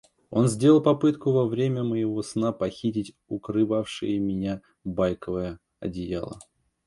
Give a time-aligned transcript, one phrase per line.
[0.31, 6.39] –Он сделал попытку во время моего сна похитить укрывавшее меня байковое одеяло.